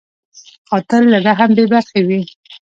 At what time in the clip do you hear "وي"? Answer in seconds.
2.07-2.21